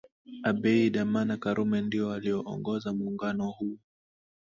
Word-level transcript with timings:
Abeid 0.49 0.97
Amana 0.97 1.37
Karume 1.43 1.81
ndio 1.81 2.07
walioongoza 2.07 2.93
muungano 2.93 3.47
huu 3.51 3.77